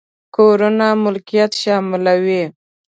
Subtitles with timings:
[0.35, 2.43] کورونو ملکيت شاملوي.